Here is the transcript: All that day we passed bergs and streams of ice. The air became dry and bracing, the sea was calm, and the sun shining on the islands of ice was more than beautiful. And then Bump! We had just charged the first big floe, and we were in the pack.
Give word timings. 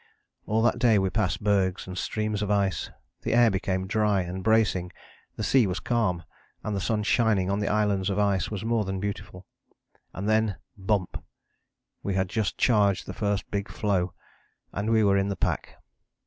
All 0.47 0.63
that 0.63 0.79
day 0.79 0.97
we 0.97 1.11
passed 1.11 1.43
bergs 1.43 1.85
and 1.85 1.95
streams 1.95 2.41
of 2.41 2.49
ice. 2.49 2.89
The 3.21 3.35
air 3.35 3.51
became 3.51 3.85
dry 3.85 4.21
and 4.21 4.43
bracing, 4.43 4.91
the 5.35 5.43
sea 5.43 5.67
was 5.67 5.79
calm, 5.79 6.23
and 6.63 6.75
the 6.75 6.81
sun 6.81 7.03
shining 7.03 7.51
on 7.51 7.59
the 7.59 7.67
islands 7.67 8.09
of 8.09 8.17
ice 8.17 8.49
was 8.49 8.65
more 8.65 8.83
than 8.83 8.99
beautiful. 8.99 9.45
And 10.11 10.27
then 10.27 10.57
Bump! 10.75 11.23
We 12.01 12.15
had 12.15 12.29
just 12.29 12.57
charged 12.57 13.05
the 13.05 13.13
first 13.13 13.51
big 13.51 13.69
floe, 13.69 14.15
and 14.73 14.89
we 14.89 15.03
were 15.03 15.17
in 15.17 15.29
the 15.29 15.35
pack. 15.35 15.77